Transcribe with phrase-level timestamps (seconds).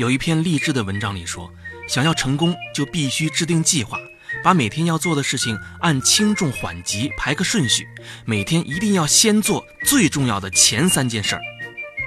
[0.00, 1.52] 有一篇励志的文章里说，
[1.86, 3.98] 想要成功就必须制定计划，
[4.42, 7.86] 把每天要做的事情按轻重缓急排个顺序，
[8.24, 11.42] 每天一定要先做最重要的前三件事儿。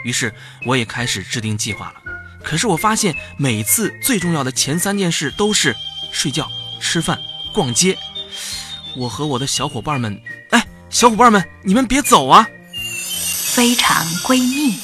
[0.03, 0.33] 于是
[0.65, 2.01] 我也开始制定计划了。
[2.43, 5.75] 可是我发现每次最重要的前三件事都是
[6.11, 6.49] 睡觉、
[6.81, 7.19] 吃饭、
[7.53, 7.95] 逛街。
[8.95, 10.19] 我和我的小伙伴们，
[10.49, 12.47] 哎，小伙伴们，你们别走啊！
[13.53, 14.79] 非常闺蜜，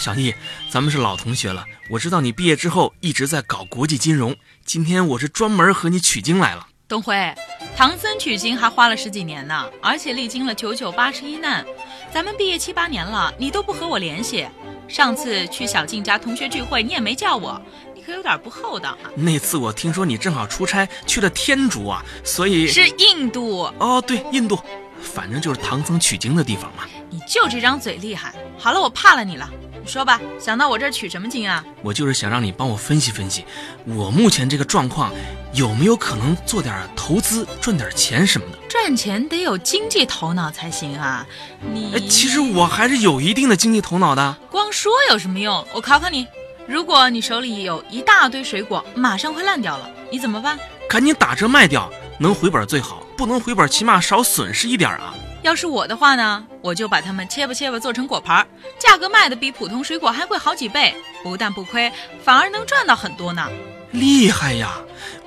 [0.00, 0.34] 小易，
[0.70, 1.62] 咱们是老同学了。
[1.90, 4.34] 我知道你毕业之后一直在搞国际金融，
[4.64, 6.66] 今天我是专门和你取经来了。
[6.88, 7.34] 东辉，
[7.76, 11.64] 唐僧取经还花了十几年呢，而且历经了九九八十一难。
[12.10, 14.48] 咱们毕业七八年了，你都不和我联系。
[14.88, 17.60] 上次去小静家同学聚会，你也没叫我，
[17.94, 19.12] 你可有点不厚道啊。
[19.14, 24.58] 那次我听说你正好出差去了天竺啊，所以是印度哦，对，印度，
[25.02, 26.84] 反正就是唐僧取经的地方嘛。
[27.10, 28.34] 你就这张嘴厉害。
[28.58, 29.48] 好了，我怕了你了。
[29.82, 31.64] 你说吧，想到我这儿取什么经啊？
[31.82, 33.44] 我就是想让你帮我分析分析，
[33.86, 35.10] 我目前这个状况
[35.54, 38.58] 有没有可能做点投资赚点钱什么的？
[38.68, 41.26] 赚钱得有经济头脑才行啊。
[41.72, 44.36] 你哎，其实我还是有一定的经济头脑的。
[44.50, 45.66] 光说有什么用？
[45.72, 46.26] 我考考你，
[46.68, 50.58] 如果你手里有一大堆水果，马上快烂掉了，你怎么办？
[50.88, 55.14] 赶紧打折卖掉，能回本最好，不能回本起码少损失一点啊。
[55.42, 58.46] 要是我的话呢，我就把它们切吧切吧做成果盘儿，
[58.78, 61.90] 价格卖的比普通水果还贵好几倍，不但不亏，
[62.22, 63.48] 反而能赚到很多呢。
[63.92, 64.76] 厉害呀！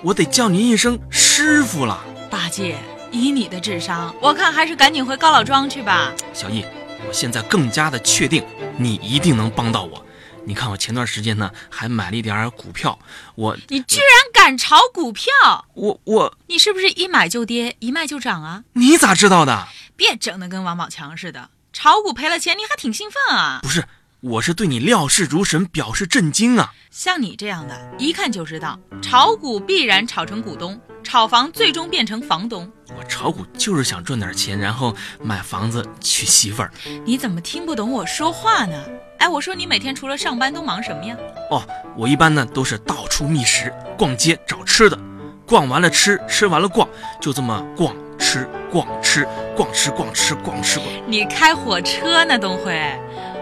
[0.03, 2.03] 我得叫您一声师傅了。
[2.30, 2.78] 八戒，
[3.11, 6.14] 以你的智商，我看还是赶紧回高老庄去吧。
[6.31, 6.64] 小易，
[7.08, 8.44] 我现在更加的确定
[8.77, 10.05] 你一定能帮到我。
[10.45, 13.00] 你看我前段时间呢，还买了一点股票。
[13.36, 15.31] 我，你居然敢炒股票？
[15.73, 18.64] 我我，你是不是一买就跌，一卖就涨啊？
[18.73, 19.67] 你咋知道的？
[19.95, 23.59] 别整的跟王宝强似的，炒股赔了钱，你还挺兴奋啊？
[23.61, 23.86] 不是，
[24.22, 26.73] 我是对你料事如神，表示震惊啊！
[26.89, 32.71] 像你这样的，一看就知道，炒股必然炒成股东，炒房最终变成房东。
[32.97, 36.71] 我炒股就是想赚点钱，然后买房子娶媳妇儿。
[37.05, 38.83] 你怎么听不懂我说话呢？
[39.20, 41.15] 哎，我说你每天除了上班都忙什么呀？
[41.49, 41.64] 哦，
[41.95, 44.99] 我一般呢都是到处觅食，逛街找吃的，
[45.45, 46.87] 逛完了吃，吃完了逛，
[47.21, 47.95] 就这么逛。
[48.20, 52.81] 吃逛吃逛吃逛吃逛吃逛，你开火车呢，东辉？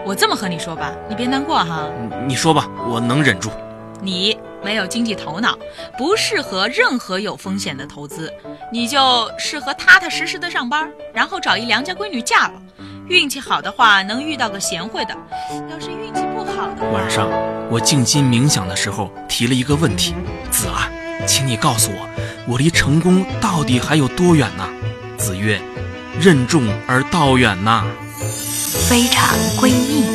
[0.04, 1.88] 我这么和你说吧，你别难过哈。
[2.26, 3.50] 你说吧，我能忍住。
[4.00, 5.56] 你没有经济头脑，
[5.96, 8.32] 不适合任何有风险的投资，
[8.72, 12.54] 你就适合踏踏实实的上班，然后找一良家闺女嫁了。
[13.08, 15.14] 运气好的话，能遇到个贤惠的；
[15.70, 17.28] 要是运气不好的，晚上
[17.70, 20.14] 我静心冥想的时候提了一个问题：
[20.50, 20.90] 子啊，
[21.26, 22.08] 请你告诉我，
[22.48, 24.68] 我离成功到底还有多远呢？
[25.16, 25.60] 子曰
[26.20, 27.84] ：“任重而道远呐。”
[28.88, 30.11] 非常闺蜜。